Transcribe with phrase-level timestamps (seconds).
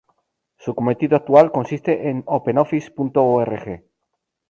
[0.57, 3.83] Su cometido actual consiste en OpenOffice.org.